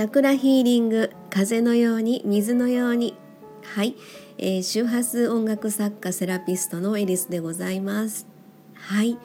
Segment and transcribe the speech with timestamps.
[0.00, 3.14] チャクラヒーリング風のように水のように。
[3.62, 3.96] はい、
[4.38, 8.26] えー、周波数音楽作家セラピストのエリスでございます。
[8.72, 9.18] はい。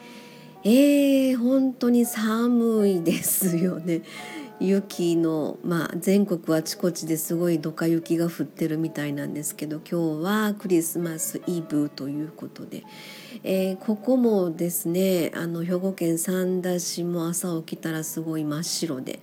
[0.65, 4.01] えー、本当に寒いですよね。
[4.59, 12.83] 雪の、まあ、全国あちこちですごいドカ雪が降ってるみたいなんですけど今日はクリスマスイブということで、
[13.43, 19.21] えー、ここもですねあの兵庫県三田市も朝起きたらすごい真っ白で。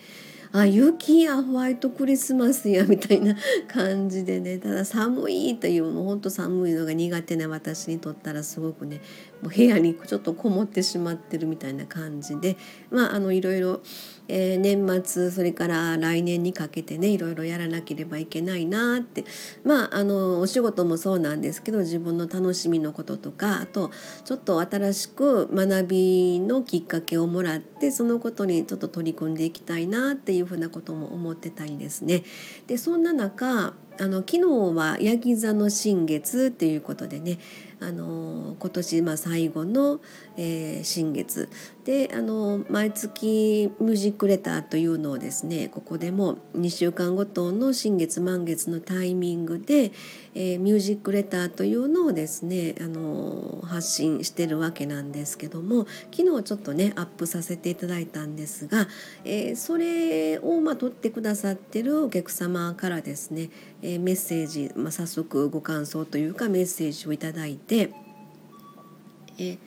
[0.52, 3.34] あ雪やホワイトクリスマスやみたいな
[3.68, 9.00] 感じでねただ寒いというもうほんと寒いのが苦手な私にとったらすごくね
[9.40, 12.56] もう部屋にちょっとこもってしまってるみたいな感じで
[12.90, 13.80] まああのいろいろ
[14.28, 19.24] えー、年末それから来年にかけてねいろいろやらなければいけないなって。
[19.64, 23.90] まああのお仕事もそうなんですけど自分の楽しみのこととかあと
[24.24, 32.22] ちょっと新しく学びのきっかけをもらってそのことにちょっと取り組んでいきたいなっていううふうなことも思ってたりですね。
[32.66, 34.40] でそんな中あの昨日
[34.74, 37.38] はヤギ座の新月っていうことでね
[37.82, 40.00] あの今年まあ最後の、
[40.36, 41.48] えー、新月。
[41.84, 49.90] であの毎月ミュージックレターというのをですねここでも2週間ごとの新月満月のタイミングで、
[50.34, 58.86] えー、ミュージックレターというのをですねあの発信してるわけなんですけども昨日ちょっとねアップさせていただいたんですが、
[59.24, 63.50] えー、それをまあ撮ってくださってるお客様からですね、
[63.82, 69.58] え、メッセージ、まあ、早速ご感想というかメッセージをいただいて、え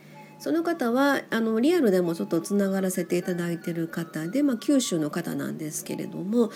[0.46, 6.52] その方はあのリアルでもちょっとつながらせていただいてる方で、まあ、九州の方なんですけれども、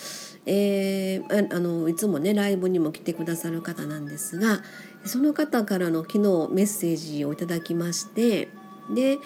[0.46, 4.62] えー、あのいつもねライブにも来てくださる方なんですが
[5.06, 6.20] その方からの昨日
[6.54, 8.50] メッセージをいただきまして
[8.94, 9.18] で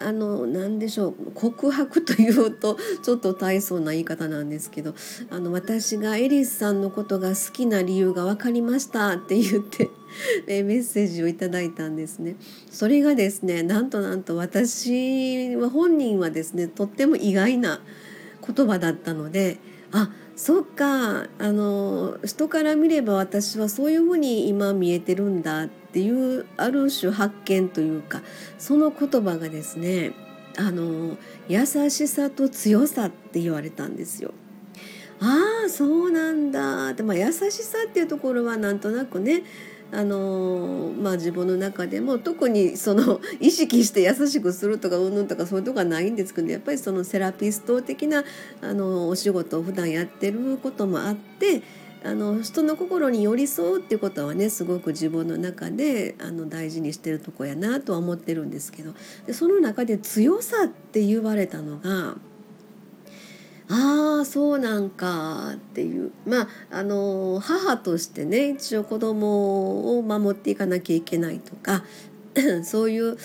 [0.00, 4.94] あの何でしょう告白というとちょっと大層な言い方なんですけど
[5.30, 9.90] あの私がエリスさんのことが好きな理由が分かりましたって言って
[10.46, 12.36] メッセージをいただいたんですね。
[12.70, 17.80] それがですねなんとなんと私は本人はですねとっても意外な
[18.46, 19.58] 言葉だったので
[19.92, 28.22] あそっかあの人から見れば私はそういうふうに今見えてるんだってっていうある種発見というか
[28.58, 30.12] その言葉がですね
[30.56, 31.16] あの
[31.48, 34.32] 優しさと強さって言われたんですよ。
[35.20, 39.42] ああそうなんだで、まあ、優しさっていうところはなんとなくね
[39.92, 48.24] あのまあ、自分の中でも特にその 意識して優しくするとかうんぬんとかそういうとこはないんですけどやっぱりそのセラピスト的な
[48.60, 51.62] あのお仕事を普段やってることもあって
[52.02, 58.94] あの人の心に寄り添うっていうことはねすごく自分の中であの大事にしてるとこやなとは思ってるんですけど
[59.26, 62.16] でその中で強さって言われたのが
[63.68, 71.84] ああそうなんかっていうまああの母としてね一応子供を守っていかなきゃいけないとか
[72.64, 73.16] そういう、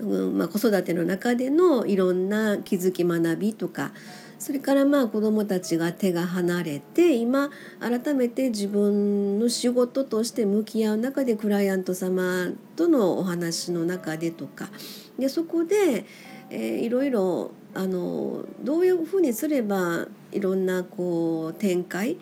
[0.00, 3.92] うんまあ、子育ての中でのいろんな気づき学びとか
[4.38, 7.50] それからまあ子どもたちが手が離れて今
[7.80, 14.70] 改めて自分の仕事として向き合う中でクライアント様とのお話の中でとか
[15.18, 16.04] でそこで、
[16.50, 22.16] えー、いろいろあのどういうふうにすればいろんなこう展開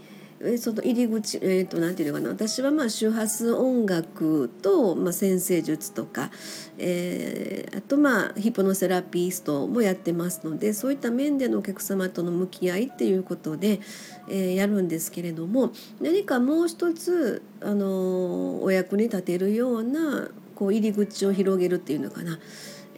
[0.59, 6.31] その入り口、えーと、なんていうのかな私はまあ周波数音楽と、まあ、先生術とか、
[6.79, 13.81] えー、あとまあヒポノセラピストもやってますのでそういった面でのお客様との向き合いっていうことで、
[14.29, 22.39] えー、やるんですけれども何かもう一つ、あのお役に立てるようなこう入り口を広げるっていうのかな。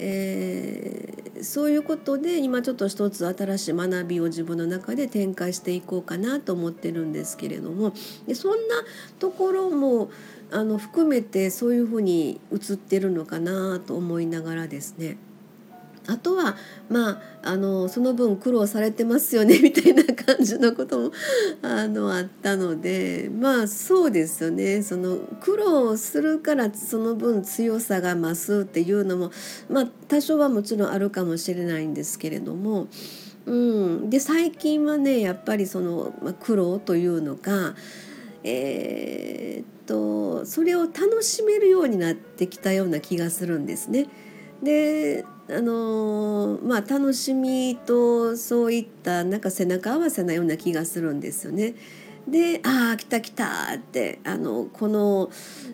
[0.00, 7.92] えー、そういうことで今ちょっと一つ新しい学びを自分の中で展開していこうかなと思ってるんですけれども
[8.26, 8.84] でそんな
[9.18, 10.10] ところも
[10.50, 15.18] あの含めてそういうふうに映ってるのかなと思いながらですね。
[16.08, 16.56] あとは
[16.88, 21.12] まああのその分苦労されてますよね みたいな感じのことも
[21.62, 29.30] あのあったのでまあそうですよねその苦労するからその分強さが増すっていうのも
[29.68, 32.88] まあ多少はもちろんあるかもしれないんですけれども。
[33.46, 37.74] うん、で最近はねやっぱりその、まあ、苦労というのが
[38.44, 44.06] えー、っとそれを楽しめるようになってきたような気がするんですね。
[44.62, 51.74] であのまあ楽しみとそういったなんか背中合わせなような気がするんですよね。
[52.30, 55.30] で「ああ来た来た」ってあのこの、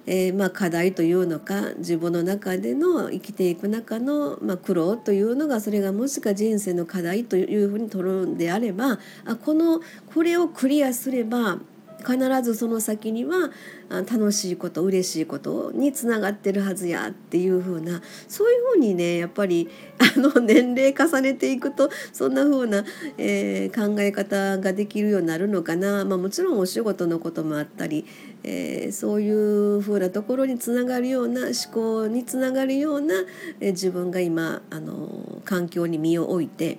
[0.06, 9.81] えー、まあ、課題というのか自分の中での生きていく中の、まあ、苦労というのがそれがもしか人生の課題というふうに取るんであればあこの
[10.15, 11.59] これをクリアすれば
[12.04, 13.50] 必ずその先には
[13.88, 19.68] 楽しいこと嬉しいことにつながってるはずやっていう風なそういう風にねやっぱり
[19.98, 22.84] あの年齢重ねていくとそんな風な、
[23.18, 28.04] えー、考え方ができるようになるのかな、まあ、もちろんお仕事のこともあったり、
[28.42, 33.14] えー、そういう風なところにつながるような思考につながるような、
[33.60, 36.78] えー、自分が今あの環境に身を置いて。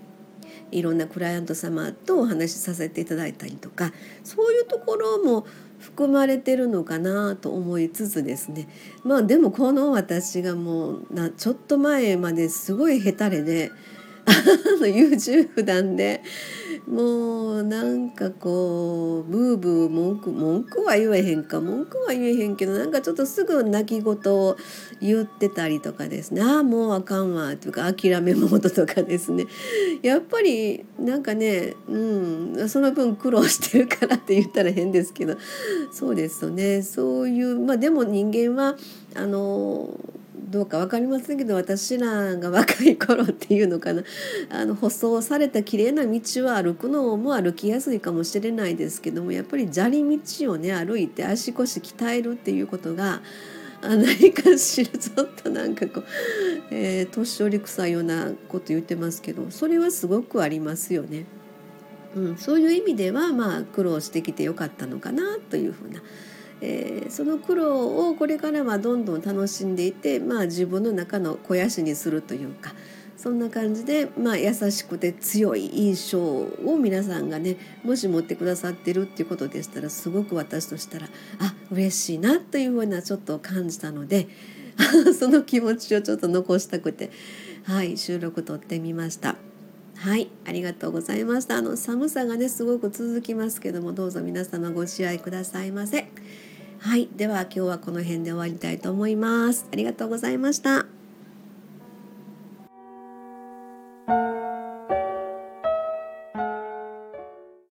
[0.72, 3.92] いろんなクライアント様とお話しさせていただいたりとか
[4.24, 5.46] そういうところも
[5.80, 8.68] 含まれてるのかなと思いつつですね。
[9.04, 13.72] まあでもこの私がもうなちょっと前まですごいヘタレで
[14.86, 16.22] 優柔不断で
[16.88, 24.56] もうなんかこうブーブー文句文句は言えへんか文句は言えへんけどなんかちょっとすぐ泣き言を
[25.02, 26.42] 言ってたりとかですね。
[26.44, 29.46] ああもうあかんわというか諦めモードとかですね。
[30.04, 35.38] やっぱりなんかねうんその分苦労してるからって言ったら変ですけど。
[35.92, 36.84] そうですよね。
[36.84, 38.76] そういうまあでも人間は
[39.16, 39.90] あの
[40.48, 44.04] どうか分かりませんけど私らが若い頃っていうのかな
[44.50, 53.22] あの舗装された綺麗な道を歩くのも歩きやすいかもしれないですけどもやっぱり砂利道をね歩いて足腰鍛えるっていうことが
[53.82, 56.06] 何かしらちょっとなんかこう、
[56.72, 61.26] えー、年寄り臭いようなこと言ってますけどそれはすごくありますよね。
[62.16, 66.02] うん、そういう意味ではまあ苦労してきてよかったのかなというふうな
[66.62, 72.74] えー、その苦労をこれからはどんどん楽しんでいて、まあ、自分の中の肥やしにするというか
[73.18, 81.07] そんな感じで、まあ、優しくて強い印象を皆さんがねもし持ってくださってるっていうことでしたらすごく私としたら
[81.40, 84.28] あ嬉しいなというふうなちょっと感じたので
[85.18, 87.10] その気持ちをちょっと残したくて、
[87.63, 89.38] はい、収録撮ってみました。
[89.98, 91.58] はい、ありがとうございました。
[91.58, 96.08] あの寒さがねすごく続きますけども、どうぞ皆様ご自愛くださいませ。
[96.80, 99.68] はい、では今日はこの辺で終わりたいと思います。
[99.72, 100.86] ありがとうございました。